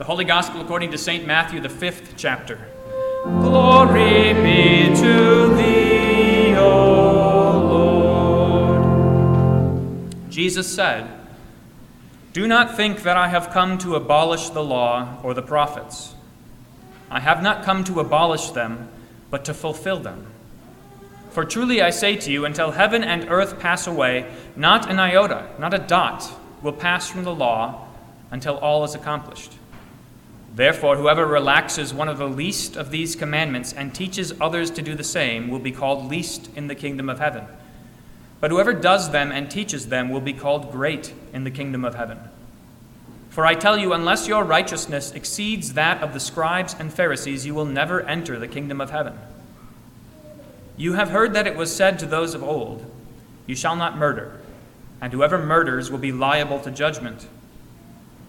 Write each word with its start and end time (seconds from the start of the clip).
The 0.00 0.06
Holy 0.06 0.24
Gospel 0.24 0.62
according 0.62 0.92
to 0.92 0.96
St. 0.96 1.26
Matthew, 1.26 1.60
the 1.60 1.68
fifth 1.68 2.14
chapter. 2.16 2.58
Glory 3.22 4.32
be 4.32 4.86
to 4.96 5.54
thee, 5.54 6.54
O 6.56 7.58
Lord. 9.36 10.32
Jesus 10.32 10.74
said, 10.74 11.06
Do 12.32 12.48
not 12.48 12.78
think 12.78 13.02
that 13.02 13.18
I 13.18 13.28
have 13.28 13.50
come 13.50 13.76
to 13.76 13.94
abolish 13.94 14.48
the 14.48 14.64
law 14.64 15.18
or 15.22 15.34
the 15.34 15.42
prophets. 15.42 16.14
I 17.10 17.20
have 17.20 17.42
not 17.42 17.62
come 17.62 17.84
to 17.84 18.00
abolish 18.00 18.52
them, 18.52 18.88
but 19.30 19.44
to 19.44 19.52
fulfill 19.52 20.00
them. 20.00 20.28
For 21.28 21.44
truly 21.44 21.82
I 21.82 21.90
say 21.90 22.16
to 22.16 22.32
you, 22.32 22.46
until 22.46 22.70
heaven 22.70 23.04
and 23.04 23.28
earth 23.28 23.60
pass 23.60 23.86
away, 23.86 24.24
not 24.56 24.90
an 24.90 24.98
iota, 24.98 25.50
not 25.58 25.74
a 25.74 25.78
dot, 25.78 26.32
will 26.62 26.72
pass 26.72 27.10
from 27.10 27.24
the 27.24 27.34
law 27.34 27.86
until 28.30 28.56
all 28.56 28.82
is 28.84 28.94
accomplished. 28.94 29.58
Therefore, 30.54 30.96
whoever 30.96 31.26
relaxes 31.26 31.94
one 31.94 32.08
of 32.08 32.18
the 32.18 32.28
least 32.28 32.76
of 32.76 32.90
these 32.90 33.14
commandments 33.14 33.72
and 33.72 33.94
teaches 33.94 34.32
others 34.40 34.70
to 34.72 34.82
do 34.82 34.94
the 34.94 35.04
same 35.04 35.48
will 35.48 35.60
be 35.60 35.70
called 35.70 36.10
least 36.10 36.50
in 36.56 36.66
the 36.66 36.74
kingdom 36.74 37.08
of 37.08 37.20
heaven. 37.20 37.44
But 38.40 38.50
whoever 38.50 38.72
does 38.72 39.10
them 39.10 39.30
and 39.30 39.50
teaches 39.50 39.88
them 39.88 40.08
will 40.08 40.20
be 40.20 40.32
called 40.32 40.72
great 40.72 41.14
in 41.32 41.44
the 41.44 41.50
kingdom 41.50 41.84
of 41.84 41.94
heaven. 41.94 42.18
For 43.28 43.46
I 43.46 43.54
tell 43.54 43.78
you, 43.78 43.92
unless 43.92 44.26
your 44.26 44.42
righteousness 44.42 45.12
exceeds 45.12 45.74
that 45.74 46.02
of 46.02 46.14
the 46.14 46.20
scribes 46.20 46.74
and 46.78 46.92
Pharisees, 46.92 47.46
you 47.46 47.54
will 47.54 47.64
never 47.64 48.00
enter 48.02 48.38
the 48.38 48.48
kingdom 48.48 48.80
of 48.80 48.90
heaven. 48.90 49.16
You 50.76 50.94
have 50.94 51.10
heard 51.10 51.34
that 51.34 51.46
it 51.46 51.56
was 51.56 51.74
said 51.74 51.98
to 52.00 52.06
those 52.06 52.34
of 52.34 52.42
old, 52.42 52.90
You 53.46 53.54
shall 53.54 53.76
not 53.76 53.98
murder, 53.98 54.40
and 55.00 55.12
whoever 55.12 55.38
murders 55.38 55.90
will 55.90 55.98
be 55.98 56.10
liable 56.10 56.58
to 56.60 56.72
judgment. 56.72 57.28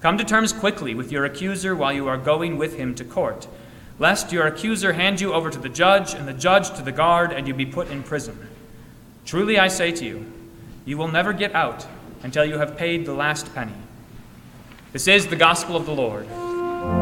Come 0.00 0.18
to 0.18 0.24
terms 0.24 0.52
quickly 0.52 0.94
with 0.94 1.10
your 1.10 1.24
accuser 1.24 1.74
while 1.74 1.92
you 1.92 2.06
are 2.06 2.18
going 2.18 2.58
with 2.58 2.76
him 2.76 2.94
to 2.96 3.04
court, 3.04 3.48
lest 3.98 4.30
your 4.30 4.46
accuser 4.46 4.92
hand 4.92 5.20
you 5.20 5.32
over 5.32 5.50
to 5.50 5.58
the 5.58 5.70
judge, 5.70 6.12
and 6.14 6.28
the 6.28 6.34
judge 6.34 6.70
to 6.76 6.82
the 6.82 6.92
guard, 6.92 7.32
and 7.32 7.48
you 7.48 7.54
be 7.54 7.64
put 7.64 7.88
in 7.88 8.02
prison. 8.02 8.48
Truly 9.24 9.58
I 9.58 9.68
say 9.68 9.92
to 9.92 10.04
you, 10.04 10.30
you 10.84 10.98
will 10.98 11.08
never 11.08 11.32
get 11.32 11.54
out 11.54 11.86
until 12.22 12.44
you 12.44 12.58
have 12.58 12.76
paid 12.76 13.06
the 13.06 13.14
last 13.14 13.54
penny. 13.54 13.72
This 14.92 15.08
is 15.08 15.26
the 15.26 15.36
gospel 15.36 15.76
of 15.76 15.86
the 15.86 15.94
Lord. 15.94 16.28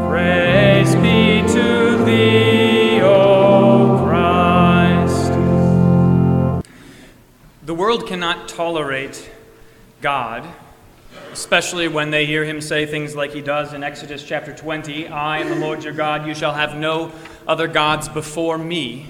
Praise 0.08 0.94
be 0.96 1.42
to 1.52 2.04
thee, 2.04 3.00
O 3.02 4.02
Christ. 4.06 5.32
The 7.66 7.74
world 7.74 8.06
cannot 8.06 8.48
tolerate 8.48 9.30
God 10.00 10.48
especially 11.34 11.88
when 11.88 12.12
they 12.12 12.26
hear 12.26 12.44
him 12.44 12.60
say 12.60 12.86
things 12.86 13.16
like 13.16 13.32
he 13.32 13.40
does 13.40 13.72
in 13.72 13.82
Exodus 13.82 14.22
chapter 14.22 14.54
20 14.54 15.08
I 15.08 15.40
am 15.40 15.48
the 15.48 15.56
Lord 15.56 15.82
your 15.82 15.92
God, 15.92 16.28
you 16.28 16.32
shall 16.32 16.54
have 16.54 16.76
no 16.76 17.10
other 17.48 17.66
gods 17.66 18.08
before 18.08 18.56
me. 18.56 19.08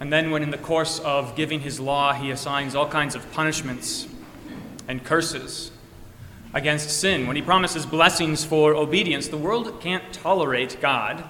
And 0.00 0.12
then, 0.12 0.32
when 0.32 0.42
in 0.42 0.50
the 0.50 0.58
course 0.58 0.98
of 0.98 1.36
giving 1.36 1.60
his 1.60 1.78
law, 1.78 2.12
he 2.12 2.32
assigns 2.32 2.74
all 2.74 2.88
kinds 2.88 3.14
of 3.14 3.30
punishments 3.30 4.08
and 4.88 5.04
curses 5.04 5.70
against 6.52 6.90
sin, 6.90 7.28
when 7.28 7.36
he 7.36 7.42
promises 7.42 7.86
blessings 7.86 8.44
for 8.44 8.74
obedience, 8.74 9.28
the 9.28 9.36
world 9.36 9.80
can't 9.80 10.12
tolerate 10.12 10.80
God 10.80 11.22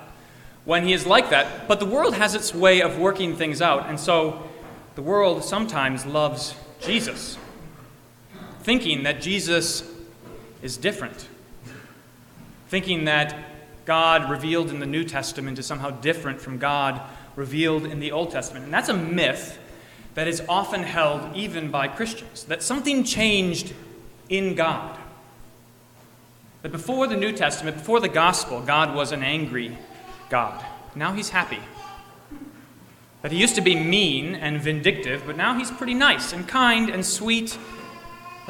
when 0.64 0.86
he 0.86 0.94
is 0.94 1.04
like 1.04 1.28
that. 1.28 1.68
But 1.68 1.80
the 1.80 1.86
world 1.86 2.14
has 2.14 2.34
its 2.34 2.54
way 2.54 2.80
of 2.80 2.98
working 2.98 3.36
things 3.36 3.60
out, 3.60 3.90
and 3.90 4.00
so 4.00 4.48
the 4.94 5.02
world 5.02 5.44
sometimes 5.44 6.06
loves 6.06 6.54
Jesus 6.80 7.36
thinking 8.62 9.04
that 9.04 9.20
Jesus 9.20 9.82
is 10.62 10.76
different, 10.76 11.28
thinking 12.68 13.04
that 13.04 13.34
God 13.84 14.30
revealed 14.30 14.70
in 14.70 14.80
the 14.80 14.86
New 14.86 15.04
Testament 15.04 15.58
is 15.58 15.66
somehow 15.66 15.90
different 15.90 16.40
from 16.40 16.58
God 16.58 17.00
revealed 17.36 17.86
in 17.86 18.00
the 18.00 18.12
Old 18.12 18.30
Testament. 18.30 18.64
And 18.64 18.74
that's 18.74 18.88
a 18.88 18.96
myth 18.96 19.58
that 20.14 20.28
is 20.28 20.42
often 20.48 20.82
held 20.82 21.34
even 21.34 21.70
by 21.70 21.88
Christians 21.88 22.44
that 22.44 22.62
something 22.62 23.04
changed 23.04 23.72
in 24.28 24.54
God. 24.54 24.98
That 26.62 26.72
before 26.72 27.06
the 27.06 27.16
New 27.16 27.32
Testament, 27.32 27.78
before 27.78 28.00
the 28.00 28.08
gospel, 28.08 28.60
God 28.60 28.94
was 28.94 29.12
an 29.12 29.22
angry 29.22 29.76
God. 30.28 30.64
Now 30.94 31.12
he's 31.12 31.30
happy. 31.30 31.60
That 33.22 33.32
he 33.32 33.38
used 33.38 33.54
to 33.54 33.60
be 33.60 33.74
mean 33.74 34.34
and 34.34 34.60
vindictive, 34.60 35.24
but 35.26 35.36
now 35.36 35.58
he's 35.58 35.70
pretty 35.70 35.94
nice 35.94 36.32
and 36.32 36.46
kind 36.46 36.90
and 36.90 37.04
sweet 37.04 37.58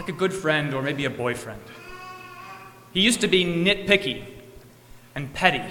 like 0.01 0.09
a 0.09 0.13
good 0.13 0.33
friend 0.33 0.73
or 0.73 0.81
maybe 0.81 1.05
a 1.05 1.11
boyfriend. 1.11 1.61
He 2.95 3.03
used 3.03 3.21
to 3.21 3.29
be 3.29 3.45
nitpicky 3.45 4.25
and 5.15 5.31
petty 5.35 5.63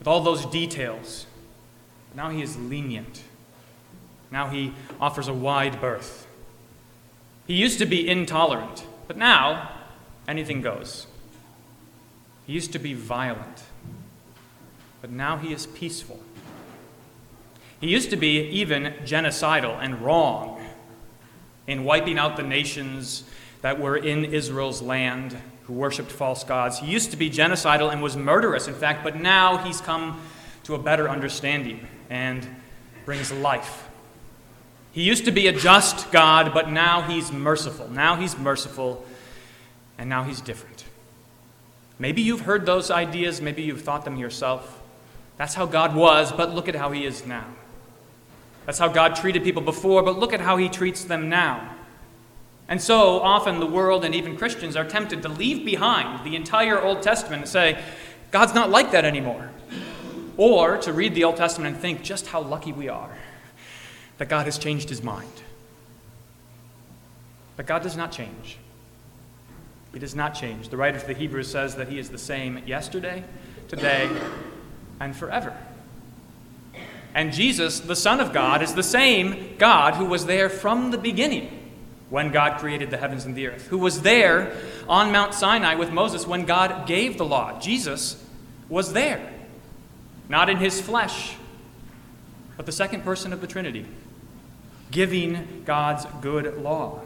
with 0.00 0.08
all 0.08 0.20
those 0.20 0.44
details. 0.46 1.26
Now 2.12 2.30
he 2.30 2.42
is 2.42 2.56
lenient. 2.56 3.22
Now 4.32 4.48
he 4.48 4.72
offers 5.00 5.28
a 5.28 5.32
wide 5.32 5.80
berth. 5.80 6.26
He 7.46 7.54
used 7.54 7.78
to 7.78 7.86
be 7.86 8.08
intolerant, 8.08 8.84
but 9.06 9.16
now 9.16 9.70
anything 10.26 10.60
goes. 10.60 11.06
He 12.48 12.52
used 12.52 12.72
to 12.72 12.80
be 12.80 12.94
violent, 12.94 13.62
but 15.00 15.12
now 15.12 15.36
he 15.36 15.52
is 15.52 15.66
peaceful. 15.66 16.18
He 17.80 17.86
used 17.86 18.10
to 18.10 18.16
be 18.16 18.40
even 18.48 18.94
genocidal 19.04 19.78
and 19.80 20.00
wrong 20.02 20.55
in 21.66 21.84
wiping 21.84 22.18
out 22.18 22.36
the 22.36 22.42
nations 22.42 23.24
that 23.62 23.80
were 23.80 23.96
in 23.96 24.24
Israel's 24.24 24.82
land 24.82 25.36
who 25.64 25.72
worshiped 25.72 26.12
false 26.12 26.44
gods. 26.44 26.78
He 26.78 26.86
used 26.86 27.10
to 27.10 27.16
be 27.16 27.28
genocidal 27.28 27.92
and 27.92 28.02
was 28.02 28.16
murderous, 28.16 28.68
in 28.68 28.74
fact, 28.74 29.02
but 29.02 29.16
now 29.16 29.58
he's 29.58 29.80
come 29.80 30.20
to 30.64 30.74
a 30.74 30.78
better 30.78 31.08
understanding 31.08 31.86
and 32.08 32.46
brings 33.04 33.32
life. 33.32 33.88
He 34.92 35.02
used 35.02 35.24
to 35.24 35.32
be 35.32 35.48
a 35.48 35.52
just 35.52 36.10
God, 36.12 36.54
but 36.54 36.70
now 36.70 37.02
he's 37.02 37.32
merciful. 37.32 37.88
Now 37.88 38.16
he's 38.16 38.38
merciful, 38.38 39.04
and 39.98 40.08
now 40.08 40.22
he's 40.22 40.40
different. 40.40 40.84
Maybe 41.98 42.22
you've 42.22 42.42
heard 42.42 42.66
those 42.66 42.90
ideas, 42.90 43.40
maybe 43.40 43.62
you've 43.62 43.82
thought 43.82 44.04
them 44.04 44.16
yourself. 44.16 44.80
That's 45.36 45.54
how 45.54 45.66
God 45.66 45.94
was, 45.94 46.32
but 46.32 46.54
look 46.54 46.68
at 46.68 46.74
how 46.74 46.92
he 46.92 47.04
is 47.04 47.26
now. 47.26 47.46
That's 48.66 48.78
how 48.78 48.88
God 48.88 49.14
treated 49.14 49.44
people 49.44 49.62
before, 49.62 50.02
but 50.02 50.18
look 50.18 50.32
at 50.32 50.40
how 50.40 50.56
he 50.56 50.68
treats 50.68 51.04
them 51.04 51.28
now. 51.28 51.74
And 52.68 52.82
so 52.82 53.20
often 53.20 53.60
the 53.60 53.66
world 53.66 54.04
and 54.04 54.14
even 54.14 54.36
Christians 54.36 54.74
are 54.74 54.84
tempted 54.84 55.22
to 55.22 55.28
leave 55.28 55.64
behind 55.64 56.26
the 56.26 56.34
entire 56.34 56.82
Old 56.82 57.00
Testament 57.00 57.42
and 57.42 57.48
say, 57.48 57.80
God's 58.32 58.54
not 58.54 58.70
like 58.70 58.90
that 58.90 59.04
anymore. 59.04 59.50
Or 60.36 60.76
to 60.78 60.92
read 60.92 61.14
the 61.14 61.24
Old 61.24 61.36
Testament 61.36 61.74
and 61.74 61.80
think 61.80 62.02
just 62.02 62.26
how 62.26 62.42
lucky 62.42 62.72
we 62.72 62.88
are 62.88 63.16
that 64.18 64.28
God 64.28 64.46
has 64.46 64.58
changed 64.58 64.88
his 64.88 65.02
mind. 65.02 65.30
But 67.56 67.66
God 67.66 67.82
does 67.82 67.96
not 67.96 68.10
change. 68.10 68.58
He 69.92 70.00
does 70.00 70.14
not 70.14 70.34
change. 70.34 70.68
The 70.68 70.76
writer 70.76 70.98
to 70.98 71.06
the 71.06 71.14
Hebrews 71.14 71.50
says 71.50 71.76
that 71.76 71.88
he 71.88 71.98
is 71.98 72.10
the 72.10 72.18
same 72.18 72.62
yesterday, 72.66 73.24
today, 73.68 74.10
and 75.00 75.14
forever. 75.14 75.56
And 77.16 77.32
Jesus, 77.32 77.80
the 77.80 77.96
Son 77.96 78.20
of 78.20 78.34
God, 78.34 78.60
is 78.60 78.74
the 78.74 78.82
same 78.82 79.56
God 79.56 79.94
who 79.94 80.04
was 80.04 80.26
there 80.26 80.50
from 80.50 80.90
the 80.90 80.98
beginning 80.98 81.72
when 82.10 82.30
God 82.30 82.60
created 82.60 82.90
the 82.90 82.98
heavens 82.98 83.24
and 83.24 83.34
the 83.34 83.46
earth, 83.46 83.68
who 83.68 83.78
was 83.78 84.02
there 84.02 84.54
on 84.86 85.12
Mount 85.12 85.32
Sinai 85.32 85.76
with 85.76 85.90
Moses 85.90 86.26
when 86.26 86.44
God 86.44 86.86
gave 86.86 87.16
the 87.16 87.24
law. 87.24 87.58
Jesus 87.58 88.22
was 88.68 88.92
there, 88.92 89.32
not 90.28 90.50
in 90.50 90.58
his 90.58 90.78
flesh, 90.78 91.36
but 92.58 92.66
the 92.66 92.70
second 92.70 93.02
person 93.02 93.32
of 93.32 93.40
the 93.40 93.46
Trinity, 93.46 93.86
giving 94.90 95.62
God's 95.64 96.04
good 96.20 96.58
law. 96.58 97.00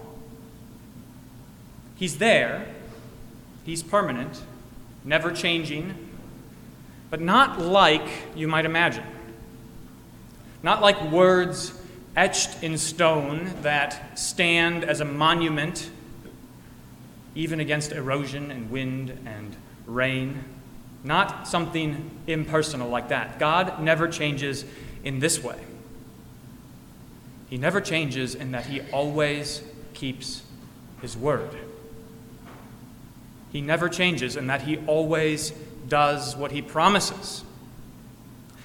He's 1.94 2.18
there, 2.18 2.66
he's 3.64 3.84
permanent, 3.84 4.42
never 5.04 5.30
changing, 5.30 5.94
but 7.10 7.20
not 7.20 7.60
like 7.60 8.08
you 8.34 8.48
might 8.48 8.64
imagine. 8.64 9.04
Not 10.62 10.82
like 10.82 11.10
words 11.10 11.72
etched 12.16 12.62
in 12.62 12.76
stone 12.76 13.50
that 13.62 14.18
stand 14.18 14.84
as 14.84 15.00
a 15.00 15.04
monument 15.04 15.90
even 17.34 17.60
against 17.60 17.92
erosion 17.92 18.50
and 18.50 18.70
wind 18.70 19.16
and 19.24 19.56
rain. 19.86 20.44
not 21.02 21.48
something 21.48 22.10
impersonal 22.26 22.88
like 22.88 23.08
that. 23.08 23.38
God 23.38 23.80
never 23.80 24.08
changes 24.08 24.64
in 25.02 25.18
this 25.18 25.42
way. 25.42 25.58
He 27.48 27.56
never 27.56 27.80
changes 27.80 28.34
in 28.34 28.52
that 28.52 28.66
He 28.66 28.82
always 28.92 29.62
keeps 29.94 30.42
His 31.00 31.16
word. 31.16 31.50
He 33.50 33.60
never 33.60 33.88
changes 33.88 34.36
in 34.36 34.46
that 34.48 34.62
He 34.62 34.76
always 34.86 35.50
does 35.88 36.36
what 36.36 36.52
He 36.52 36.62
promises. 36.62 37.44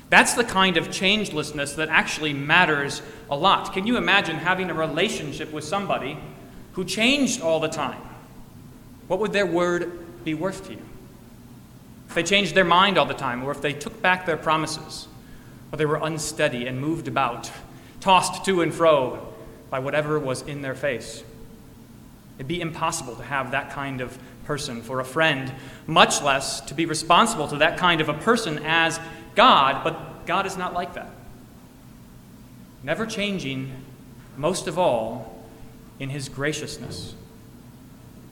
That's 0.10 0.34
the 0.34 0.44
kind 0.44 0.78
of 0.78 0.90
changelessness 0.90 1.76
that 1.76 1.90
actually 1.90 2.34
matters 2.34 3.02
a 3.30 3.36
lot. 3.36 3.74
Can 3.74 3.88
you 3.88 3.98
imagine 3.98 4.36
having 4.36 4.70
a 4.70 4.74
relationship 4.74 5.52
with 5.52 5.64
somebody 5.64 6.18
who 6.74 6.86
changed 6.86 7.42
all 7.42 7.60
the 7.60 7.68
time? 7.68 8.02
What 9.08 9.20
would 9.20 9.34
their 9.34 9.46
word 9.46 10.24
be 10.24 10.34
worth 10.34 10.68
to 10.68 10.74
you? 10.74 10.82
If 12.08 12.16
they 12.16 12.24
changed 12.24 12.54
their 12.54 12.66
mind 12.66 12.98
all 12.98 13.06
the 13.06 13.14
time, 13.14 13.44
or 13.44 13.52
if 13.52 13.62
they 13.62 13.74
took 13.74 14.02
back 14.02 14.26
their 14.26 14.38
promises, 14.38 15.08
or 15.72 15.78
they 15.78 15.86
were 15.86 16.00
unsteady 16.02 16.68
and 16.68 16.80
moved 16.80 17.08
about, 17.08 17.52
tossed 18.00 18.46
to 18.46 18.62
and 18.62 18.74
fro 18.74 19.34
by 19.70 19.80
whatever 19.80 20.20
was 20.20 20.44
in 20.44 20.62
their 20.62 20.76
face. 20.76 21.24
It'd 22.38 22.48
be 22.48 22.62
impossible 22.62 23.16
to 23.16 23.24
have 23.24 23.52
that 23.52 23.72
kind 23.72 24.02
of 24.02 24.18
person 24.46 24.82
for 24.82 25.00
a 25.00 25.06
friend, 25.06 25.52
much 25.88 26.22
less 26.22 26.62
to 26.62 26.74
be 26.74 26.86
responsible 26.86 27.48
to 27.48 27.58
that 27.58 27.78
kind 27.78 28.02
of 28.02 28.10
a 28.10 28.14
person 28.14 28.60
as 28.64 29.00
God, 29.36 29.84
but 29.84 30.26
God 30.26 30.46
is 30.46 30.58
not 30.58 30.74
like 30.74 30.94
that. 30.96 31.10
Never 32.84 33.06
changing, 33.06 33.72
most 34.38 34.68
of 34.68 34.78
all, 34.78 35.44
in 36.00 36.10
his 36.10 36.30
graciousness. 36.30 37.16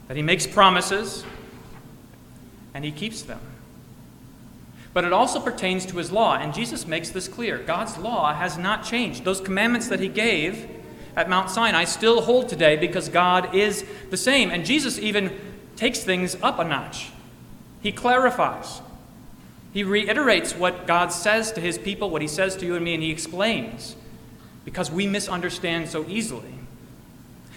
That 0.07 0.17
he 0.17 0.23
makes 0.23 0.45
promises 0.45 1.23
and 2.73 2.83
he 2.83 2.91
keeps 2.91 3.21
them. 3.21 3.39
But 4.93 5.05
it 5.05 5.13
also 5.13 5.39
pertains 5.39 5.85
to 5.87 5.97
his 5.97 6.11
law, 6.11 6.35
and 6.35 6.53
Jesus 6.53 6.85
makes 6.85 7.09
this 7.09 7.27
clear. 7.27 7.57
God's 7.57 7.97
law 7.97 8.33
has 8.33 8.57
not 8.57 8.83
changed. 8.83 9.23
Those 9.23 9.41
commandments 9.41 9.87
that 9.87 9.99
he 9.99 10.07
gave 10.07 10.69
at 11.15 11.29
Mount 11.29 11.49
Sinai 11.49 11.85
still 11.85 12.21
hold 12.21 12.47
today 12.47 12.75
because 12.75 13.09
God 13.09 13.55
is 13.55 13.85
the 14.11 14.17
same. 14.17 14.51
And 14.51 14.65
Jesus 14.65 14.99
even 14.99 15.35
takes 15.75 15.99
things 15.99 16.35
up 16.43 16.59
a 16.59 16.63
notch. 16.63 17.09
He 17.81 17.91
clarifies. 17.91 18.81
He 19.73 19.83
reiterates 19.83 20.55
what 20.55 20.87
God 20.87 21.11
says 21.11 21.51
to 21.53 21.61
his 21.61 21.77
people, 21.77 22.09
what 22.09 22.21
he 22.21 22.27
says 22.27 22.55
to 22.57 22.65
you 22.65 22.75
and 22.75 22.85
me, 22.85 22.93
and 22.93 23.03
he 23.03 23.11
explains 23.11 23.95
because 24.65 24.91
we 24.91 25.07
misunderstand 25.07 25.89
so 25.89 26.05
easily. 26.07 26.53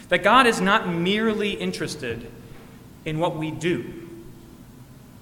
That 0.08 0.22
God 0.22 0.46
is 0.46 0.60
not 0.60 0.88
merely 0.88 1.52
interested 1.52 2.30
in 3.04 3.18
what 3.18 3.36
we 3.36 3.50
do, 3.50 4.08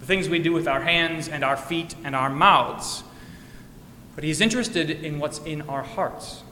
the 0.00 0.06
things 0.06 0.28
we 0.28 0.38
do 0.38 0.52
with 0.52 0.68
our 0.68 0.80
hands 0.80 1.28
and 1.28 1.42
our 1.42 1.56
feet 1.56 1.94
and 2.04 2.14
our 2.14 2.30
mouths, 2.30 3.02
but 4.14 4.24
He 4.24 4.30
is 4.30 4.40
interested 4.40 4.90
in 4.90 5.18
what's 5.18 5.38
in 5.40 5.62
our 5.62 5.82
hearts. 5.82 6.42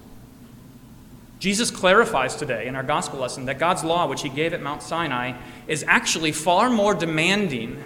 Jesus 1.38 1.70
clarifies 1.70 2.36
today 2.36 2.66
in 2.66 2.76
our 2.76 2.82
gospel 2.82 3.18
lesson 3.18 3.46
that 3.46 3.58
God's 3.58 3.84
law, 3.84 4.06
which 4.06 4.22
He 4.22 4.28
gave 4.28 4.52
at 4.52 4.62
Mount 4.62 4.82
Sinai, 4.82 5.36
is 5.66 5.84
actually 5.86 6.32
far 6.32 6.70
more 6.70 6.94
demanding 6.94 7.82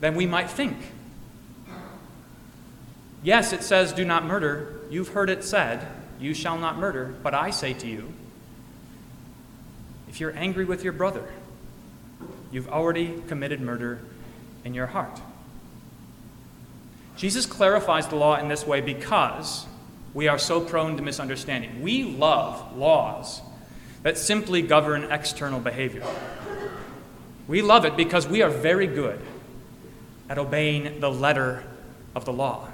than 0.00 0.14
we 0.14 0.26
might 0.26 0.50
think. 0.50 0.76
Yes, 3.24 3.54
it 3.54 3.62
says, 3.62 3.94
do 3.94 4.04
not 4.04 4.26
murder. 4.26 4.80
You've 4.90 5.08
heard 5.08 5.30
it 5.30 5.42
said, 5.42 5.88
you 6.20 6.34
shall 6.34 6.58
not 6.58 6.78
murder. 6.78 7.14
But 7.22 7.32
I 7.32 7.50
say 7.50 7.72
to 7.72 7.86
you, 7.86 8.12
if 10.08 10.20
you're 10.20 10.36
angry 10.36 10.66
with 10.66 10.84
your 10.84 10.92
brother, 10.92 11.32
you've 12.52 12.68
already 12.68 13.22
committed 13.26 13.62
murder 13.62 14.00
in 14.62 14.74
your 14.74 14.86
heart. 14.86 15.20
Jesus 17.16 17.46
clarifies 17.46 18.08
the 18.08 18.16
law 18.16 18.36
in 18.36 18.48
this 18.48 18.66
way 18.66 18.82
because 18.82 19.66
we 20.12 20.28
are 20.28 20.38
so 20.38 20.60
prone 20.60 20.98
to 20.98 21.02
misunderstanding. 21.02 21.82
We 21.82 22.04
love 22.04 22.76
laws 22.76 23.40
that 24.02 24.18
simply 24.18 24.60
govern 24.60 25.10
external 25.10 25.60
behavior. 25.60 26.04
We 27.48 27.62
love 27.62 27.86
it 27.86 27.96
because 27.96 28.28
we 28.28 28.42
are 28.42 28.50
very 28.50 28.86
good 28.86 29.20
at 30.28 30.36
obeying 30.36 31.00
the 31.00 31.10
letter 31.10 31.64
of 32.14 32.26
the 32.26 32.32
law. 32.32 32.68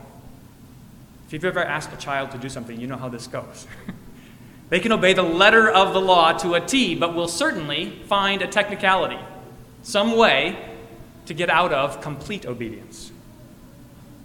If 1.31 1.35
you've 1.35 1.45
ever 1.45 1.63
asked 1.63 1.93
a 1.93 1.97
child 1.97 2.33
to 2.33 2.39
do 2.39 2.49
something, 2.49 2.81
you 2.81 2.89
know 2.89 2.97
how 2.97 3.09
this 3.09 3.29
goes. 3.29 3.69
they 4.69 4.81
can 4.81 4.91
obey 4.91 5.13
the 5.13 5.23
letter 5.23 5.71
of 5.71 5.95
the 5.95 6.01
law 6.01 6.33
to 6.39 6.55
a 6.55 6.61
T, 6.61 6.97
but 6.97 7.15
will 7.15 7.29
certainly 7.29 8.03
find 8.07 8.43
a 8.43 8.49
technicality, 8.49 9.17
some 9.85 10.17
way 10.17 10.59
to 11.27 11.33
get 11.33 11.49
out 11.49 11.73
of 11.73 12.01
complete 12.01 12.47
obedience. 12.47 13.13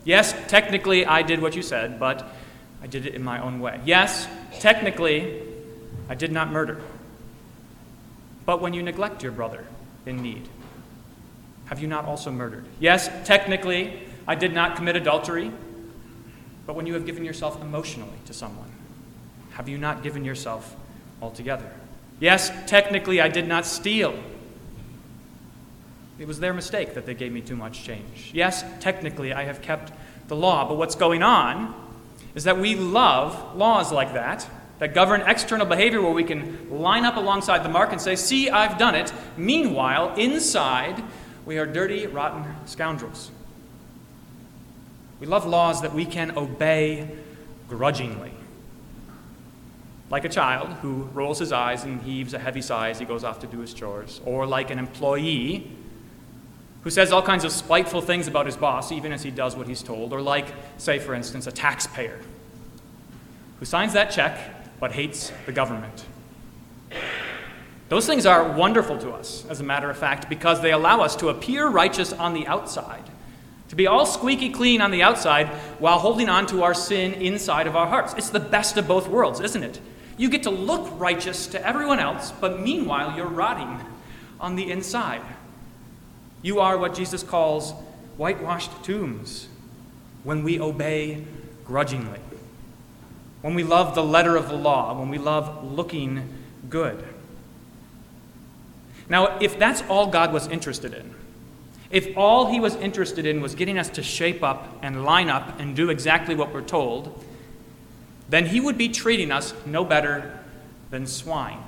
Yes, 0.03 0.33
technically 0.47 1.05
I 1.05 1.21
did 1.21 1.43
what 1.43 1.55
you 1.55 1.61
said, 1.61 1.99
but 1.99 2.27
I 2.81 2.87
did 2.87 3.05
it 3.05 3.13
in 3.13 3.23
my 3.23 3.39
own 3.39 3.59
way. 3.59 3.79
Yes, 3.85 4.27
technically 4.59 5.43
I 6.09 6.15
did 6.15 6.31
not 6.31 6.51
murder. 6.51 6.81
But 8.47 8.61
when 8.61 8.73
you 8.73 8.81
neglect 8.81 9.21
your 9.21 9.31
brother 9.31 9.63
in 10.07 10.23
need, 10.23 10.49
have 11.65 11.79
you 11.79 11.87
not 11.87 12.05
also 12.05 12.31
murdered? 12.31 12.65
Yes, 12.79 13.11
technically 13.27 14.07
I 14.27 14.33
did 14.33 14.55
not 14.55 14.75
commit 14.75 14.95
adultery. 14.95 15.51
But 16.65 16.75
when 16.75 16.87
you 16.87 16.93
have 16.93 17.05
given 17.05 17.23
yourself 17.23 17.61
emotionally 17.61 18.17
to 18.25 18.33
someone, 18.33 18.71
have 19.51 19.69
you 19.69 19.77
not 19.77 20.03
given 20.03 20.25
yourself 20.25 20.75
altogether? 21.21 21.71
Yes, 22.19 22.51
technically 22.67 23.21
I 23.21 23.27
did 23.27 23.47
not 23.47 23.65
steal. 23.65 24.15
It 26.17 26.27
was 26.27 26.39
their 26.39 26.53
mistake 26.53 26.93
that 26.93 27.05
they 27.05 27.13
gave 27.13 27.31
me 27.31 27.41
too 27.41 27.55
much 27.55 27.83
change. 27.83 28.31
Yes, 28.33 28.63
technically, 28.79 29.33
I 29.33 29.43
have 29.43 29.61
kept 29.61 29.91
the 30.27 30.35
law, 30.35 30.67
but 30.67 30.77
what's 30.77 30.95
going 30.95 31.21
on 31.21 31.73
is 32.35 32.45
that 32.45 32.57
we 32.57 32.75
love 32.75 33.55
laws 33.55 33.91
like 33.91 34.13
that, 34.13 34.47
that 34.79 34.93
govern 34.93 35.21
external 35.21 35.65
behavior 35.65 36.01
where 36.01 36.11
we 36.11 36.23
can 36.23 36.69
line 36.69 37.05
up 37.05 37.17
alongside 37.17 37.63
the 37.63 37.69
mark 37.69 37.91
and 37.91 38.01
say, 38.01 38.15
See, 38.15 38.49
I've 38.49 38.77
done 38.77 38.95
it. 38.95 39.13
Meanwhile, 39.37 40.15
inside, 40.15 41.03
we 41.45 41.57
are 41.57 41.65
dirty, 41.65 42.07
rotten 42.07 42.45
scoundrels. 42.65 43.31
We 45.19 45.27
love 45.27 45.45
laws 45.45 45.81
that 45.81 45.93
we 45.93 46.05
can 46.05 46.37
obey 46.37 47.09
grudgingly. 47.69 48.31
Like 50.09 50.25
a 50.25 50.29
child 50.29 50.69
who 50.81 51.03
rolls 51.13 51.39
his 51.39 51.51
eyes 51.51 51.83
and 51.83 52.01
heaves 52.01 52.33
a 52.33 52.39
heavy 52.39 52.61
sigh 52.61 52.89
as 52.89 52.99
he 52.99 53.05
goes 53.05 53.23
off 53.23 53.39
to 53.39 53.47
do 53.47 53.59
his 53.59 53.73
chores, 53.73 54.21
or 54.25 54.45
like 54.45 54.69
an 54.69 54.77
employee 54.77 55.71
who 56.83 56.91
says 56.91 57.11
all 57.11 57.23
kinds 57.23 57.43
of 57.43 57.51
spiteful 57.51 58.01
things 58.01 58.27
about 58.27 58.45
his 58.45 58.55
boss, 58.55 58.91
even 58.91 59.11
as 59.11 59.23
he 59.23 59.31
does 59.31 59.55
what 59.55 59.67
he's 59.67 59.81
told, 59.81 60.13
or 60.13 60.21
like, 60.21 60.45
say, 60.77 60.99
for 60.99 61.15
instance, 61.15 61.47
a 61.47 61.51
taxpayer 61.51 62.19
who 63.59 63.65
signs 63.65 63.93
that 63.93 64.11
check 64.11 64.37
but 64.79 64.91
hates 64.91 65.31
the 65.47 65.51
government. 65.51 66.05
Those 67.89 68.05
things 68.05 68.25
are 68.25 68.51
wonderful 68.51 68.97
to 68.99 69.11
us, 69.11 69.45
as 69.49 69.59
a 69.59 69.63
matter 69.63 69.89
of 69.89 69.97
fact, 69.97 70.29
because 70.29 70.61
they 70.61 70.71
allow 70.71 71.01
us 71.01 71.15
to 71.17 71.29
appear 71.29 71.67
righteous 71.67 72.13
on 72.13 72.33
the 72.33 72.45
outside, 72.45 73.03
to 73.75 73.77
be 73.77 73.87
all 73.87 74.05
squeaky 74.05 74.49
clean 74.49 74.79
on 74.79 74.89
the 74.89 75.03
outside 75.03 75.47
while 75.79 75.99
holding 75.99 76.29
on 76.29 76.47
to 76.47 76.63
our 76.63 76.73
sin 76.73 77.13
inside 77.15 77.67
of 77.67 77.75
our 77.75 77.87
hearts. 77.87 78.13
It's 78.13 78.29
the 78.29 78.39
best 78.39 78.77
of 78.77 78.87
both 78.87 79.09
worlds, 79.09 79.41
isn't 79.41 79.63
it? 79.63 79.81
You 80.17 80.29
get 80.29 80.43
to 80.43 80.49
look 80.49 80.97
righteous 80.97 81.47
to 81.47 81.67
everyone 81.67 81.99
else, 81.99 82.31
but 82.31 82.61
meanwhile 82.61 83.17
you're 83.17 83.27
rotting 83.27 83.81
on 84.39 84.55
the 84.55 84.71
inside. 84.71 85.21
You 86.41 86.61
are 86.61 86.77
what 86.77 86.95
Jesus 86.95 87.21
calls 87.21 87.73
whitewashed 88.15 88.71
tombs 88.85 89.49
when 90.23 90.43
we 90.45 90.57
obey 90.57 91.25
grudgingly, 91.65 92.21
when 93.41 93.55
we 93.55 93.63
love 93.63 93.93
the 93.93 94.03
letter 94.05 94.37
of 94.37 94.47
the 94.47 94.55
law, 94.55 94.97
when 94.97 95.09
we 95.09 95.17
love 95.17 95.69
looking 95.69 96.29
good. 96.69 97.03
Now, 99.09 99.37
if 99.39 99.59
that's 99.59 99.81
all 99.89 100.07
God 100.07 100.31
was 100.31 100.47
interested 100.47 100.93
in, 100.93 101.14
if 101.89 102.17
all 102.17 102.47
he 102.47 102.59
was 102.59 102.75
interested 102.75 103.25
in 103.25 103.41
was 103.41 103.55
getting 103.55 103.77
us 103.77 103.89
to 103.89 104.03
shape 104.03 104.43
up 104.43 104.79
and 104.81 105.03
line 105.03 105.29
up 105.29 105.59
and 105.59 105.75
do 105.75 105.89
exactly 105.89 106.35
what 106.35 106.53
we're 106.53 106.61
told, 106.61 107.23
then 108.29 108.47
he 108.47 108.59
would 108.59 108.77
be 108.77 108.89
treating 108.89 109.31
us 109.31 109.53
no 109.65 109.85
better 109.85 110.39
than 110.89 111.05
swine. 111.05 111.61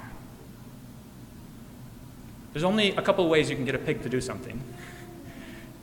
There's 2.54 2.64
only 2.64 2.92
a 2.96 3.02
couple 3.02 3.28
ways 3.30 3.50
you 3.50 3.56
can 3.56 3.66
get 3.66 3.76
a 3.76 3.80
pig 3.80 4.02
to 4.04 4.10
do 4.10 4.20
something. 4.20 4.62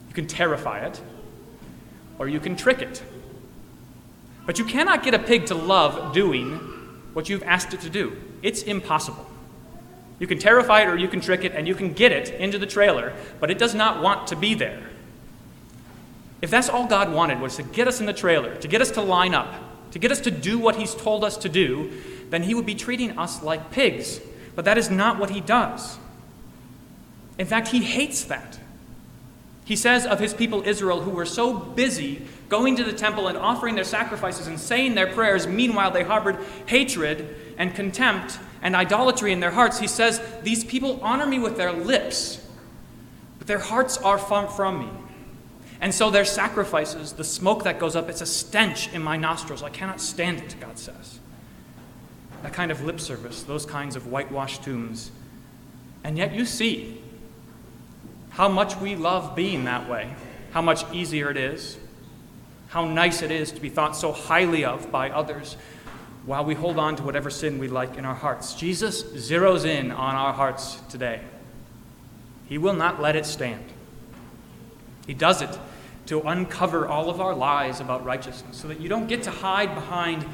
You 0.08 0.14
can 0.14 0.26
terrify 0.26 0.80
it, 0.86 1.00
or 2.18 2.28
you 2.28 2.40
can 2.40 2.56
trick 2.56 2.82
it. 2.82 3.02
But 4.46 4.58
you 4.58 4.64
cannot 4.64 5.02
get 5.02 5.14
a 5.14 5.18
pig 5.18 5.46
to 5.46 5.54
love 5.54 6.12
doing 6.12 6.58
what 7.12 7.28
you've 7.28 7.44
asked 7.44 7.72
it 7.74 7.80
to 7.82 7.90
do. 7.90 8.16
It's 8.42 8.62
impossible. 8.62 9.26
You 10.18 10.26
can 10.26 10.38
terrify 10.38 10.82
it 10.82 10.88
or 10.88 10.96
you 10.96 11.08
can 11.08 11.20
trick 11.20 11.44
it 11.44 11.52
and 11.52 11.66
you 11.66 11.74
can 11.74 11.92
get 11.92 12.12
it 12.12 12.30
into 12.40 12.58
the 12.58 12.66
trailer, 12.66 13.12
but 13.40 13.50
it 13.50 13.58
does 13.58 13.74
not 13.74 14.02
want 14.02 14.28
to 14.28 14.36
be 14.36 14.54
there. 14.54 14.82
If 16.40 16.50
that's 16.50 16.68
all 16.68 16.86
God 16.86 17.12
wanted 17.12 17.40
was 17.40 17.56
to 17.56 17.62
get 17.62 17.88
us 17.88 18.00
in 18.00 18.06
the 18.06 18.12
trailer, 18.12 18.54
to 18.56 18.68
get 18.68 18.80
us 18.80 18.90
to 18.92 19.02
line 19.02 19.34
up, 19.34 19.52
to 19.92 19.98
get 19.98 20.12
us 20.12 20.20
to 20.20 20.30
do 20.30 20.58
what 20.58 20.76
He's 20.76 20.94
told 20.94 21.24
us 21.24 21.36
to 21.38 21.48
do, 21.48 21.90
then 22.30 22.42
He 22.42 22.54
would 22.54 22.66
be 22.66 22.74
treating 22.74 23.18
us 23.18 23.42
like 23.42 23.70
pigs. 23.70 24.20
But 24.54 24.64
that 24.66 24.78
is 24.78 24.90
not 24.90 25.18
what 25.18 25.30
He 25.30 25.40
does. 25.40 25.98
In 27.38 27.46
fact, 27.46 27.68
he 27.68 27.82
hates 27.82 28.24
that. 28.24 28.58
He 29.64 29.76
says 29.76 30.04
of 30.04 30.20
his 30.20 30.34
people 30.34 30.62
Israel, 30.66 31.00
who 31.00 31.10
were 31.10 31.24
so 31.24 31.58
busy 31.58 32.26
going 32.48 32.76
to 32.76 32.84
the 32.84 32.92
temple 32.92 33.28
and 33.28 33.38
offering 33.38 33.74
their 33.74 33.84
sacrifices 33.84 34.46
and 34.46 34.60
saying 34.60 34.94
their 34.94 35.06
prayers, 35.06 35.46
meanwhile 35.46 35.90
they 35.90 36.02
harbored 36.02 36.38
hatred 36.66 37.34
and 37.56 37.74
contempt 37.74 38.38
and 38.62 38.76
idolatry 38.76 39.32
in 39.32 39.40
their 39.40 39.50
hearts. 39.50 39.78
He 39.78 39.86
says, 39.86 40.20
These 40.42 40.64
people 40.64 41.00
honor 41.02 41.26
me 41.26 41.38
with 41.38 41.56
their 41.56 41.72
lips, 41.72 42.46
but 43.38 43.46
their 43.46 43.58
hearts 43.58 43.96
are 43.98 44.18
far 44.18 44.48
from 44.48 44.80
me. 44.80 44.88
And 45.80 45.94
so 45.94 46.10
their 46.10 46.24
sacrifices, 46.24 47.12
the 47.12 47.24
smoke 47.24 47.64
that 47.64 47.78
goes 47.78 47.96
up, 47.96 48.08
it's 48.08 48.20
a 48.20 48.26
stench 48.26 48.92
in 48.92 49.02
my 49.02 49.16
nostrils. 49.16 49.62
I 49.62 49.70
cannot 49.70 50.00
stand 50.00 50.40
it, 50.40 50.56
God 50.60 50.78
says. 50.78 51.18
That 52.42 52.52
kind 52.52 52.70
of 52.70 52.82
lip 52.84 53.00
service, 53.00 53.42
those 53.42 53.66
kinds 53.66 53.96
of 53.96 54.06
whitewashed 54.06 54.64
tombs. 54.64 55.10
And 56.02 56.16
yet 56.16 56.34
you 56.34 56.44
see 56.44 57.02
how 58.34 58.48
much 58.48 58.76
we 58.76 58.96
love 58.96 59.36
being 59.36 59.64
that 59.64 59.88
way, 59.88 60.12
how 60.50 60.60
much 60.60 60.84
easier 60.92 61.30
it 61.30 61.36
is, 61.36 61.78
how 62.68 62.84
nice 62.84 63.22
it 63.22 63.30
is 63.30 63.52
to 63.52 63.60
be 63.60 63.68
thought 63.68 63.96
so 63.96 64.10
highly 64.10 64.64
of 64.64 64.90
by 64.90 65.08
others 65.08 65.56
while 66.26 66.44
we 66.44 66.54
hold 66.54 66.76
on 66.76 66.96
to 66.96 67.02
whatever 67.04 67.30
sin 67.30 67.58
we 67.58 67.68
like 67.68 67.96
in 67.96 68.04
our 68.04 68.14
hearts. 68.14 68.54
Jesus 68.54 69.04
zeroes 69.04 69.64
in 69.64 69.92
on 69.92 70.16
our 70.16 70.32
hearts 70.32 70.80
today. 70.88 71.20
He 72.48 72.58
will 72.58 72.74
not 72.74 73.00
let 73.00 73.14
it 73.14 73.24
stand. 73.24 73.64
He 75.06 75.14
does 75.14 75.40
it 75.40 75.56
to 76.06 76.20
uncover 76.22 76.88
all 76.88 77.10
of 77.10 77.20
our 77.20 77.34
lies 77.34 77.80
about 77.80 78.04
righteousness 78.04 78.56
so 78.56 78.66
that 78.66 78.80
you 78.80 78.88
don't 78.88 79.06
get 79.06 79.22
to 79.24 79.30
hide 79.30 79.74
behind 79.76 80.26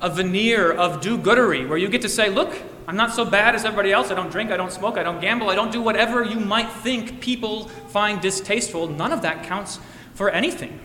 a 0.00 0.08
veneer 0.08 0.70
of 0.70 1.00
do 1.00 1.18
goodery 1.18 1.68
where 1.68 1.78
you 1.78 1.88
get 1.88 2.02
to 2.02 2.08
say, 2.08 2.30
Look, 2.30 2.56
I'm 2.88 2.96
not 2.96 3.12
so 3.12 3.26
bad 3.26 3.54
as 3.54 3.66
everybody 3.66 3.92
else. 3.92 4.10
I 4.10 4.14
don't 4.14 4.32
drink, 4.32 4.50
I 4.50 4.56
don't 4.56 4.72
smoke, 4.72 4.96
I 4.96 5.02
don't 5.02 5.20
gamble, 5.20 5.50
I 5.50 5.54
don't 5.54 5.70
do 5.70 5.82
whatever 5.82 6.24
you 6.24 6.40
might 6.40 6.70
think 6.70 7.20
people 7.20 7.68
find 7.68 8.18
distasteful. 8.18 8.88
None 8.88 9.12
of 9.12 9.20
that 9.20 9.44
counts 9.44 9.78
for 10.14 10.30
anything. 10.30 10.80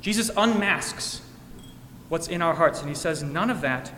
Jesus 0.00 0.28
unmasks 0.36 1.20
what's 2.08 2.26
in 2.26 2.42
our 2.42 2.54
hearts, 2.54 2.80
and 2.80 2.88
he 2.88 2.96
says, 2.96 3.22
None 3.22 3.48
of 3.48 3.60
that 3.60 3.92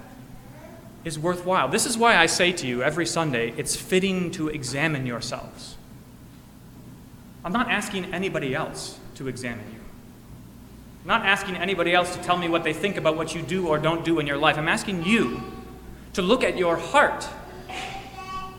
is 1.04 1.18
worthwhile. 1.18 1.68
This 1.68 1.86
is 1.86 1.96
why 1.96 2.16
I 2.16 2.26
say 2.26 2.52
to 2.52 2.66
you 2.66 2.82
every 2.82 3.06
Sunday, 3.06 3.54
it's 3.56 3.74
fitting 3.74 4.30
to 4.32 4.48
examine 4.48 5.06
yourselves. 5.06 5.76
I'm 7.46 7.52
not 7.52 7.70
asking 7.70 8.12
anybody 8.12 8.54
else 8.54 8.98
to 9.14 9.26
examine 9.26 9.64
you. 9.72 9.80
I'm 11.00 11.08
not 11.08 11.24
asking 11.24 11.56
anybody 11.56 11.94
else 11.94 12.14
to 12.14 12.22
tell 12.22 12.36
me 12.36 12.50
what 12.50 12.62
they 12.62 12.74
think 12.74 12.98
about 12.98 13.16
what 13.16 13.34
you 13.34 13.40
do 13.40 13.68
or 13.68 13.78
don't 13.78 14.04
do 14.04 14.18
in 14.20 14.26
your 14.26 14.36
life. 14.36 14.58
I'm 14.58 14.68
asking 14.68 15.04
you 15.06 15.40
to 16.14 16.22
look 16.22 16.44
at 16.44 16.56
your 16.56 16.76
heart 16.76 17.26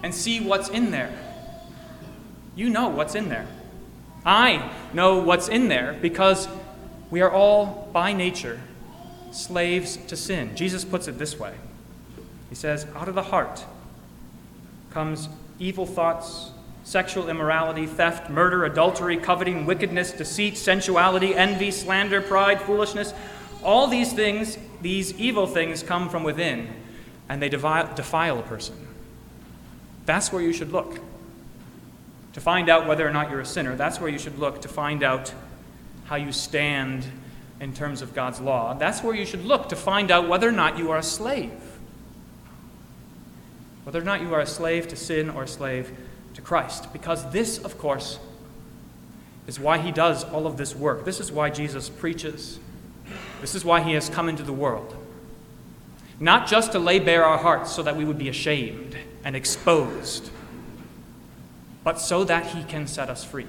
and 0.04 0.14
see 0.14 0.40
what's 0.40 0.70
in 0.70 0.92
there. 0.92 1.12
You 2.56 2.70
know 2.70 2.90
what's 2.90 3.16
in 3.16 3.30
there. 3.30 3.48
I 4.26 4.72
know 4.94 5.20
what's 5.20 5.48
in 5.48 5.68
there 5.68 5.98
because 6.02 6.48
we 7.10 7.22
are 7.22 7.32
all, 7.32 7.90
by 7.94 8.14
nature, 8.14 8.60
slaves 9.32 9.98
to 10.08 10.16
sin. 10.16 10.56
Jesus 10.56 10.86
puts 10.86 11.08
it 11.08 11.18
this 11.18 11.40
way 11.40 11.56
He 12.50 12.56
says, 12.56 12.86
Out 12.96 13.08
of 13.08 13.16
the 13.16 13.24
heart 13.24 13.66
comes 14.92 15.28
evil 15.60 15.86
thoughts 15.86 16.52
sexual 16.84 17.30
immorality, 17.30 17.86
theft, 17.86 18.30
murder, 18.30 18.66
adultery, 18.66 19.18
coveting, 19.18 19.66
wickedness, 19.66 20.12
deceit, 20.12 20.58
sensuality, 20.58 21.34
envy, 21.34 21.72
slander, 21.72 22.22
pride, 22.22 22.62
foolishness. 22.62 23.14
All 23.64 23.88
these 23.88 24.12
things, 24.12 24.58
these 24.82 25.18
evil 25.18 25.48
things, 25.48 25.82
come 25.82 26.10
from 26.10 26.24
within, 26.24 26.68
and 27.30 27.42
they 27.42 27.50
defile 27.50 28.40
a 28.40 28.44
person. 28.44 28.76
That's 30.06 30.32
where 30.32 30.42
you 30.42 30.54
should 30.54 30.72
look. 30.72 31.00
To 32.34 32.42
find 32.42 32.68
out 32.68 32.88
whether 32.88 33.08
or 33.08 33.12
not 33.12 33.30
you're 33.30 33.42
a 33.42 33.46
sinner, 33.46 33.76
that's 33.76 34.00
where 34.00 34.10
you 34.10 34.18
should 34.18 34.40
look 34.40 34.62
to 34.62 34.68
find 34.68 35.04
out 35.04 35.34
how 36.06 36.16
you 36.16 36.32
stand 36.32 37.06
in 37.60 37.74
terms 37.74 38.02
of 38.02 38.14
God's 38.14 38.42
law. 38.42 38.74
That's 38.74 39.04
where 39.04 39.16
you 39.16 39.26
should 39.26 39.46
look 39.46 39.70
to 39.70 39.76
find 39.76 40.12
out 40.12 40.28
whether 40.28 40.50
or 40.50 40.52
not 40.52 40.78
you 40.78 40.92
are 40.92 40.98
a 40.98 41.04
slave. 41.04 41.52
Whether 43.84 44.02
or 44.02 44.04
not 44.04 44.22
you 44.22 44.34
are 44.34 44.42
a 44.42 44.46
slave 44.46 44.88
to 44.90 44.96
sin 44.96 45.30
or 45.30 45.44
a 45.44 45.48
slave 45.48 45.92
to 46.34 46.42
Christ. 46.42 46.92
Because 46.92 47.30
this, 47.32 47.60
of 47.60 47.78
course, 47.78 48.20
is 49.46 49.60
why 49.60 49.78
he 49.78 49.92
does 49.92 50.24
all 50.24 50.48
of 50.48 50.58
this 50.58 50.76
work. 50.76 51.06
This 51.06 51.20
is 51.20 51.32
why 51.32 51.50
Jesus 51.50 51.88
preaches. 51.88 52.60
This 53.42 53.56
is 53.56 53.64
why 53.64 53.82
he 53.82 53.94
has 53.94 54.10
come 54.10 54.28
into 54.28 54.44
the 54.44 54.54
world. 54.54 54.96
Not 56.20 56.48
just 56.48 56.72
to 56.74 56.80
lay 56.80 57.00
bare 57.00 57.26
our 57.26 57.38
hearts 57.38 57.72
so 57.72 57.84
that 57.84 57.96
we 57.96 58.06
would 58.06 58.18
be 58.18 58.30
ashamed 58.30 58.98
and 59.24 59.36
exposed, 59.36 60.30
but 61.84 62.00
so 62.00 62.24
that 62.24 62.48
he 62.48 62.64
can 62.64 62.88
set 62.88 63.10
us 63.10 63.24
free. 63.24 63.48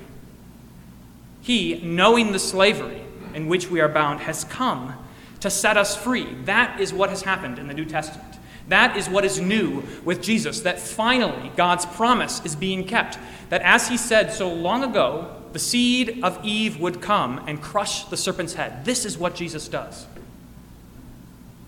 He, 1.40 1.80
knowing 1.82 2.32
the 2.32 2.38
slavery 2.38 3.02
in 3.34 3.48
which 3.48 3.70
we 3.70 3.80
are 3.80 3.88
bound, 3.88 4.20
has 4.20 4.44
come 4.44 4.94
to 5.40 5.50
set 5.50 5.76
us 5.76 5.96
free. 5.96 6.34
That 6.44 6.80
is 6.80 6.92
what 6.92 7.10
has 7.10 7.22
happened 7.22 7.58
in 7.58 7.68
the 7.68 7.74
New 7.74 7.84
Testament. 7.84 8.38
That 8.68 8.96
is 8.96 9.10
what 9.10 9.24
is 9.24 9.40
new 9.40 9.82
with 10.04 10.22
Jesus, 10.22 10.60
that 10.60 10.78
finally 10.78 11.52
God's 11.54 11.84
promise 11.84 12.40
is 12.44 12.56
being 12.56 12.84
kept. 12.84 13.18
That 13.50 13.60
as 13.60 13.88
he 13.88 13.98
said 13.98 14.32
so 14.32 14.52
long 14.52 14.82
ago, 14.82 15.42
the 15.52 15.58
seed 15.58 16.24
of 16.24 16.42
Eve 16.44 16.80
would 16.80 17.02
come 17.02 17.44
and 17.46 17.60
crush 17.60 18.04
the 18.06 18.16
serpent's 18.16 18.54
head. 18.54 18.84
This 18.84 19.04
is 19.04 19.18
what 19.18 19.34
Jesus 19.34 19.68
does. 19.68 20.06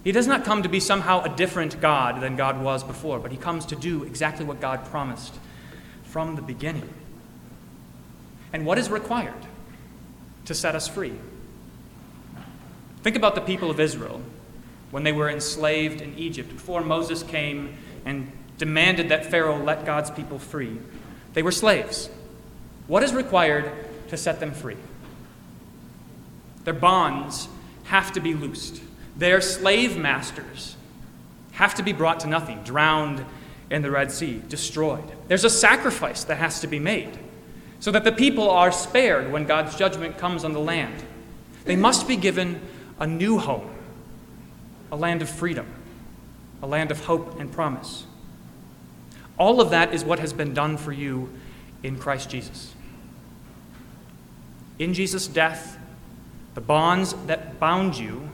He 0.07 0.13
does 0.13 0.29
not 0.29 0.45
come 0.45 0.63
to 0.63 0.69
be 0.69 0.79
somehow 0.79 1.25
a 1.25 1.29
different 1.29 1.81
God 1.81 2.21
than 2.21 2.37
God 2.37 2.63
was 2.63 2.85
before, 2.85 3.19
but 3.19 3.33
he 3.33 3.37
comes 3.37 3.67
to 3.67 3.75
do 3.75 4.05
exactly 4.05 4.45
what 4.45 4.61
God 4.61 4.85
promised 4.85 5.35
from 6.05 6.37
the 6.37 6.43
beginning. 6.43 6.89
And 8.53 8.65
what 8.65 8.79
is 8.79 8.89
required 8.89 9.35
to 10.45 10.55
set 10.55 10.77
us 10.77 10.87
free? 10.87 11.15
Think 13.03 13.17
about 13.17 13.35
the 13.35 13.41
people 13.41 13.69
of 13.69 13.81
Israel 13.81 14.23
when 14.93 15.03
they 15.03 15.11
were 15.11 15.29
enslaved 15.29 16.01
in 16.01 16.17
Egypt, 16.17 16.51
before 16.51 16.83
Moses 16.83 17.25
came 17.25 17.77
and 18.05 18.31
demanded 18.59 19.09
that 19.09 19.27
Pharaoh 19.27 19.61
let 19.61 19.85
God's 19.85 20.13
people 20.13 20.39
free. 20.39 20.79
They 21.35 21.43
were 21.43 21.51
slaves. 21.51 22.11
What 22.87 23.03
is 23.03 23.13
required 23.13 23.73
to 24.07 24.17
set 24.17 24.39
them 24.39 24.53
free? 24.53 24.77
Their 26.63 26.75
bonds 26.75 27.49
have 27.87 28.13
to 28.13 28.21
be 28.21 28.35
loosed. 28.35 28.83
Their 29.16 29.40
slave 29.40 29.96
masters 29.96 30.76
have 31.52 31.75
to 31.76 31.82
be 31.82 31.92
brought 31.92 32.20
to 32.20 32.26
nothing, 32.26 32.62
drowned 32.62 33.25
in 33.70 33.82
the 33.82 33.90
Red 33.90 34.12
Sea, 34.12 34.42
destroyed. 34.49 35.04
There's 35.28 35.44
a 35.44 35.50
sacrifice 35.50 36.25
that 36.25 36.37
has 36.37 36.61
to 36.61 36.66
be 36.66 36.78
made 36.78 37.18
so 37.80 37.90
that 37.90 38.04
the 38.04 38.12
people 38.12 38.50
are 38.50 38.73
spared 38.73 39.32
when 39.32 39.44
God's 39.44 39.76
judgment 39.76 40.18
comes 40.18 40.44
on 40.44 40.52
the 40.52 40.61
land. 40.61 41.02
They 41.64 41.76
must 41.76 42.06
be 42.06 42.16
given 42.16 42.61
a 42.99 43.06
new 43.06 43.38
home 43.38 43.70
a 44.92 44.96
land 44.96 45.23
of 45.23 45.28
freedom, 45.28 45.66
a 46.62 46.66
land 46.66 46.90
of 46.90 47.04
hope 47.04 47.40
and 47.40 47.50
promise. 47.52 48.06
All 49.38 49.61
of 49.61 49.70
that 49.70 49.92
is 49.92 50.04
what 50.04 50.18
has 50.20 50.32
been 50.32 50.54
done 50.54 50.76
for 50.76 50.92
you 50.92 51.28
in 51.82 51.99
Christ 51.99 52.30
Jesus. 52.30 52.75
In 54.78 54.94
Jesus' 54.94 55.26
death, 55.26 55.78
the 56.54 56.61
bonds 56.61 57.14
that 57.26 57.58
bound 57.58 57.99
you 57.99 58.28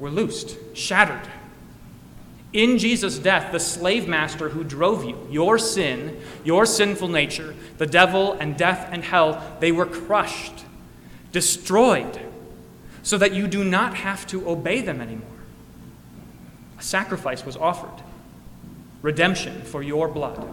were 0.00 0.10
loosed, 0.10 0.56
shattered. 0.74 1.28
In 2.52 2.78
Jesus' 2.78 3.18
death, 3.18 3.52
the 3.52 3.60
slave 3.60 4.08
master 4.08 4.48
who 4.48 4.64
drove 4.64 5.04
you, 5.04 5.16
your 5.30 5.56
sin, 5.56 6.20
your 6.42 6.66
sinful 6.66 7.06
nature, 7.06 7.54
the 7.78 7.86
devil 7.86 8.32
and 8.32 8.56
death 8.56 8.88
and 8.90 9.04
hell, 9.04 9.56
they 9.60 9.70
were 9.70 9.86
crushed, 9.86 10.64
destroyed, 11.30 12.18
so 13.02 13.16
that 13.18 13.32
you 13.32 13.46
do 13.46 13.62
not 13.62 13.94
have 13.94 14.26
to 14.26 14.48
obey 14.48 14.80
them 14.80 15.00
anymore. 15.00 15.28
A 16.78 16.82
sacrifice 16.82 17.44
was 17.44 17.56
offered 17.56 18.02
redemption 19.02 19.62
for 19.62 19.82
your 19.82 20.08
blood, 20.08 20.46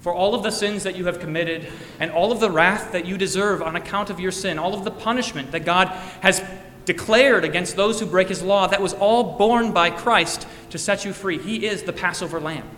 for 0.00 0.12
all 0.12 0.34
of 0.34 0.42
the 0.42 0.50
sins 0.50 0.82
that 0.82 0.96
you 0.96 1.04
have 1.04 1.20
committed, 1.20 1.68
and 2.00 2.10
all 2.10 2.32
of 2.32 2.40
the 2.40 2.50
wrath 2.50 2.92
that 2.92 3.04
you 3.04 3.16
deserve 3.16 3.62
on 3.62 3.76
account 3.76 4.10
of 4.10 4.18
your 4.18 4.32
sin, 4.32 4.58
all 4.58 4.74
of 4.74 4.84
the 4.84 4.90
punishment 4.90 5.52
that 5.52 5.64
God 5.64 5.88
has 6.20 6.42
declared 6.90 7.44
against 7.44 7.76
those 7.76 8.00
who 8.00 8.06
break 8.06 8.26
his 8.26 8.42
law, 8.42 8.66
that 8.66 8.82
was 8.82 8.94
all 8.94 9.38
borne 9.38 9.70
by 9.70 9.90
Christ 9.90 10.44
to 10.70 10.76
set 10.76 11.04
you 11.04 11.12
free. 11.12 11.38
He 11.38 11.64
is 11.64 11.84
the 11.84 11.92
Passover 11.92 12.40
lamb 12.40 12.68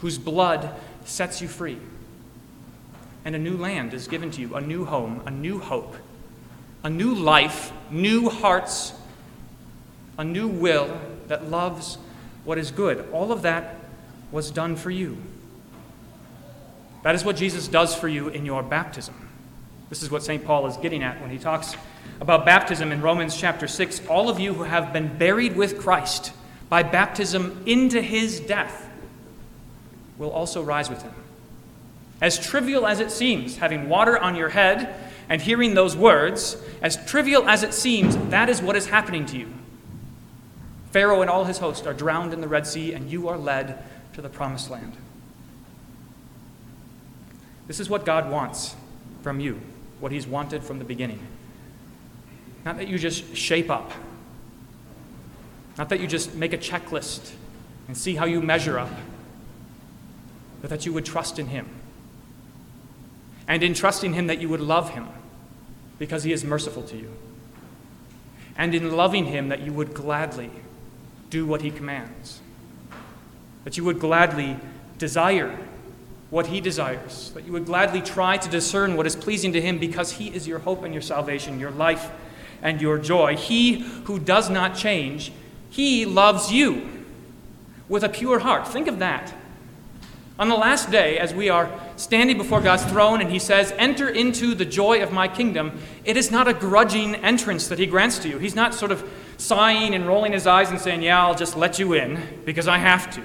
whose 0.00 0.18
blood 0.18 0.74
sets 1.06 1.40
you 1.40 1.48
free. 1.48 1.78
And 3.24 3.34
a 3.34 3.38
new 3.38 3.56
land 3.56 3.94
is 3.94 4.06
given 4.06 4.30
to 4.32 4.40
you, 4.42 4.54
a 4.54 4.60
new 4.60 4.84
home, 4.84 5.22
a 5.24 5.30
new 5.30 5.58
hope, 5.58 5.96
a 6.84 6.90
new 6.90 7.14
life, 7.14 7.72
new 7.90 8.28
hearts, 8.28 8.92
a 10.18 10.24
new 10.24 10.46
will 10.46 11.00
that 11.28 11.48
loves 11.48 11.96
what 12.44 12.58
is 12.58 12.70
good. 12.70 13.08
All 13.14 13.32
of 13.32 13.40
that 13.42 13.76
was 14.30 14.50
done 14.50 14.76
for 14.76 14.90
you. 14.90 15.16
That 17.02 17.14
is 17.14 17.24
what 17.24 17.36
Jesus 17.36 17.66
does 17.66 17.94
for 17.94 18.08
you 18.08 18.28
in 18.28 18.44
your 18.44 18.62
baptism. 18.62 19.25
This 19.88 20.02
is 20.02 20.10
what 20.10 20.22
St. 20.22 20.44
Paul 20.44 20.66
is 20.66 20.76
getting 20.76 21.02
at 21.02 21.20
when 21.20 21.30
he 21.30 21.38
talks 21.38 21.76
about 22.20 22.44
baptism 22.44 22.92
in 22.92 23.02
Romans 23.02 23.36
chapter 23.36 23.68
6. 23.68 24.06
All 24.08 24.28
of 24.28 24.40
you 24.40 24.54
who 24.54 24.64
have 24.64 24.92
been 24.92 25.16
buried 25.16 25.56
with 25.56 25.78
Christ 25.78 26.32
by 26.68 26.82
baptism 26.82 27.62
into 27.66 28.00
his 28.00 28.40
death 28.40 28.88
will 30.18 30.30
also 30.30 30.62
rise 30.62 30.90
with 30.90 31.02
him. 31.02 31.14
As 32.20 32.38
trivial 32.38 32.86
as 32.86 33.00
it 33.00 33.10
seems, 33.10 33.58
having 33.58 33.88
water 33.88 34.18
on 34.18 34.34
your 34.34 34.48
head 34.48 34.94
and 35.28 35.42
hearing 35.42 35.74
those 35.74 35.96
words, 35.96 36.56
as 36.80 37.04
trivial 37.06 37.48
as 37.48 37.62
it 37.62 37.74
seems, 37.74 38.16
that 38.30 38.48
is 38.48 38.62
what 38.62 38.76
is 38.76 38.86
happening 38.86 39.26
to 39.26 39.36
you. 39.36 39.52
Pharaoh 40.92 41.20
and 41.20 41.30
all 41.30 41.44
his 41.44 41.58
host 41.58 41.86
are 41.86 41.92
drowned 41.92 42.32
in 42.32 42.40
the 42.40 42.48
Red 42.48 42.66
Sea, 42.66 42.94
and 42.94 43.10
you 43.10 43.28
are 43.28 43.36
led 43.36 43.84
to 44.14 44.22
the 44.22 44.30
promised 44.30 44.70
land. 44.70 44.94
This 47.66 47.80
is 47.80 47.90
what 47.90 48.06
God 48.06 48.30
wants 48.30 48.74
from 49.22 49.40
you, 49.40 49.60
what 50.00 50.12
He's 50.12 50.26
wanted 50.26 50.62
from 50.62 50.78
the 50.78 50.84
beginning. 50.84 51.20
Not 52.64 52.76
that 52.78 52.88
you 52.88 52.98
just 52.98 53.36
shape 53.36 53.70
up, 53.70 53.92
not 55.78 55.88
that 55.90 56.00
you 56.00 56.06
just 56.06 56.34
make 56.34 56.52
a 56.52 56.58
checklist 56.58 57.32
and 57.86 57.96
see 57.96 58.16
how 58.16 58.24
you 58.24 58.40
measure 58.40 58.78
up, 58.78 58.90
but 60.60 60.70
that 60.70 60.86
you 60.86 60.92
would 60.92 61.04
trust 61.04 61.38
in 61.38 61.48
Him. 61.48 61.68
And 63.46 63.62
in 63.62 63.74
trusting 63.74 64.14
Him, 64.14 64.26
that 64.26 64.40
you 64.40 64.48
would 64.48 64.60
love 64.60 64.90
Him 64.90 65.06
because 65.98 66.24
He 66.24 66.32
is 66.32 66.44
merciful 66.44 66.82
to 66.84 66.96
you. 66.96 67.12
And 68.58 68.74
in 68.74 68.96
loving 68.96 69.26
Him, 69.26 69.48
that 69.48 69.60
you 69.60 69.72
would 69.72 69.94
gladly 69.94 70.50
do 71.30 71.46
what 71.46 71.60
He 71.60 71.70
commands. 71.70 72.40
That 73.64 73.76
you 73.76 73.84
would 73.84 74.00
gladly 74.00 74.56
desire 74.98 75.56
what 76.30 76.46
He 76.46 76.60
desires. 76.60 77.30
That 77.34 77.44
you 77.44 77.52
would 77.52 77.66
gladly 77.66 78.00
try 78.00 78.36
to 78.36 78.48
discern 78.48 78.96
what 78.96 79.06
is 79.06 79.16
pleasing 79.16 79.52
to 79.52 79.60
Him 79.60 79.78
because 79.78 80.12
He 80.12 80.28
is 80.28 80.46
your 80.46 80.58
hope 80.60 80.82
and 80.82 80.92
your 80.92 81.02
salvation, 81.02 81.60
your 81.60 81.70
life 81.70 82.10
and 82.62 82.80
your 82.80 82.98
joy. 82.98 83.36
He 83.36 83.80
who 84.04 84.18
does 84.18 84.50
not 84.50 84.76
change, 84.76 85.32
He 85.70 86.04
loves 86.04 86.52
you 86.52 87.04
with 87.88 88.02
a 88.02 88.08
pure 88.08 88.40
heart. 88.40 88.66
Think 88.66 88.88
of 88.88 88.98
that. 88.98 89.34
On 90.38 90.50
the 90.50 90.56
last 90.56 90.90
day, 90.90 91.18
as 91.18 91.32
we 91.32 91.48
are 91.48 91.70
standing 91.96 92.36
before 92.36 92.60
God's 92.60 92.84
throne 92.84 93.20
and 93.22 93.30
He 93.30 93.38
says, 93.38 93.72
Enter 93.78 94.08
into 94.08 94.54
the 94.54 94.66
joy 94.66 95.02
of 95.02 95.12
my 95.12 95.28
kingdom, 95.28 95.80
it 96.04 96.16
is 96.16 96.30
not 96.30 96.46
a 96.48 96.52
grudging 96.52 97.14
entrance 97.16 97.68
that 97.68 97.78
He 97.78 97.86
grants 97.86 98.18
to 98.20 98.28
you. 98.28 98.38
He's 98.38 98.54
not 98.54 98.74
sort 98.74 98.92
of 98.92 99.08
sighing 99.38 99.94
and 99.94 100.06
rolling 100.06 100.32
his 100.32 100.46
eyes 100.46 100.70
and 100.70 100.80
saying, 100.80 101.02
Yeah, 101.02 101.24
I'll 101.24 101.34
just 101.34 101.56
let 101.56 101.78
you 101.78 101.92
in 101.94 102.20
because 102.44 102.68
I 102.68 102.78
have 102.78 103.10
to. 103.14 103.22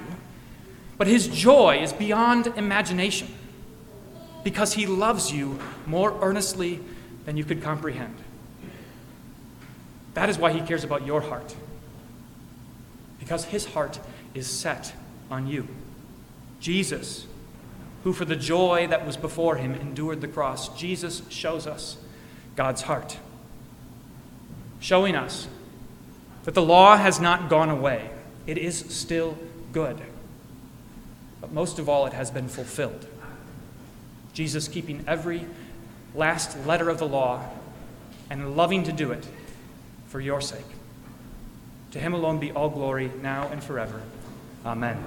But 1.01 1.07
His 1.07 1.27
joy 1.27 1.79
is 1.81 1.93
beyond 1.93 2.45
imagination 2.45 3.27
because 4.43 4.73
He 4.73 4.85
loves 4.85 5.31
you 5.31 5.59
more 5.87 6.15
earnestly 6.21 6.79
than 7.25 7.37
you 7.37 7.43
could 7.43 7.63
comprehend. 7.63 8.15
That 10.13 10.29
is 10.29 10.37
why 10.37 10.51
He 10.51 10.61
cares 10.61 10.83
about 10.83 11.03
your 11.03 11.21
heart 11.21 11.55
because 13.19 13.45
His 13.45 13.65
heart 13.65 13.99
is 14.35 14.45
set 14.45 14.93
on 15.31 15.47
you. 15.47 15.67
Jesus, 16.59 17.25
who 18.03 18.13
for 18.13 18.25
the 18.25 18.35
joy 18.35 18.85
that 18.85 19.03
was 19.03 19.17
before 19.17 19.55
him 19.55 19.73
endured 19.73 20.21
the 20.21 20.27
cross, 20.27 20.69
Jesus 20.77 21.23
shows 21.29 21.65
us 21.65 21.97
God's 22.55 22.83
heart, 22.83 23.17
showing 24.79 25.15
us 25.15 25.47
that 26.43 26.53
the 26.53 26.61
law 26.61 26.95
has 26.95 27.19
not 27.19 27.49
gone 27.49 27.71
away. 27.71 28.11
It 28.45 28.59
is 28.59 28.77
still 28.77 29.35
good. 29.71 29.99
But 31.41 31.51
most 31.51 31.79
of 31.79 31.89
all, 31.89 32.05
it 32.05 32.13
has 32.13 32.31
been 32.31 32.47
fulfilled. 32.47 33.07
Jesus 34.33 34.67
keeping 34.67 35.03
every 35.07 35.45
last 36.15 36.57
letter 36.65 36.89
of 36.89 36.99
the 36.99 37.07
law 37.07 37.43
and 38.29 38.55
loving 38.55 38.83
to 38.83 38.91
do 38.91 39.11
it 39.11 39.27
for 40.07 40.21
your 40.21 40.39
sake. 40.39 40.65
To 41.91 41.99
him 41.99 42.13
alone 42.13 42.39
be 42.39 42.51
all 42.51 42.69
glory 42.69 43.11
now 43.21 43.49
and 43.49 43.61
forever. 43.61 44.01
Amen. 44.65 44.97